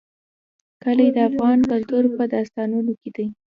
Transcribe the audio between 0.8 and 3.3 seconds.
کلي د افغان کلتور په داستانونو کې دي.